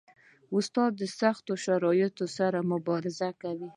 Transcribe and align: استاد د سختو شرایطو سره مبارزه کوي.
استاد 0.57 0.91
د 1.01 1.03
سختو 1.19 1.53
شرایطو 1.65 2.25
سره 2.37 2.57
مبارزه 2.71 3.29
کوي. 3.41 3.69